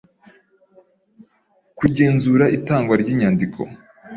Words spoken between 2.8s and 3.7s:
ry inyandiko